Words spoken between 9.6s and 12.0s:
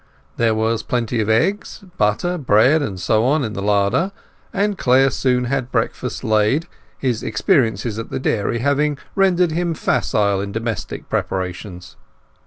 facile in domestic preparations.